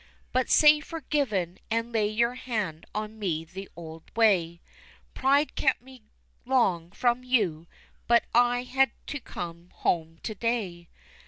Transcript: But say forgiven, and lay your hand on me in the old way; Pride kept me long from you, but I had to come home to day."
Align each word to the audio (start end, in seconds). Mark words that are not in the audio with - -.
But 0.33 0.49
say 0.49 0.79
forgiven, 0.79 1.59
and 1.69 1.91
lay 1.91 2.07
your 2.07 2.33
hand 2.33 2.87
on 2.95 3.19
me 3.19 3.41
in 3.43 3.49
the 3.53 3.69
old 3.75 4.01
way; 4.15 4.59
Pride 5.13 5.53
kept 5.53 5.79
me 5.83 6.01
long 6.43 6.89
from 6.89 7.23
you, 7.23 7.67
but 8.07 8.23
I 8.33 8.63
had 8.63 8.89
to 9.05 9.19
come 9.19 9.69
home 9.69 10.17
to 10.23 10.33
day." 10.33 10.89